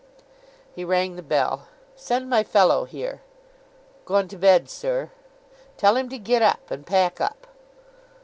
He 0.75 0.83
rang 0.83 1.15
the 1.15 1.21
bell. 1.21 1.67
'Send 1.95 2.27
my 2.27 2.43
fellow 2.43 2.85
here.' 2.85 3.21
'Gone 4.05 4.27
to 4.29 4.35
bed, 4.35 4.67
sir.' 4.67 5.11
'Tell 5.77 5.95
him 5.95 6.09
to 6.09 6.17
get 6.17 6.41
up, 6.41 6.71
and 6.71 6.87
pack 6.87 7.21
up. 7.21 7.45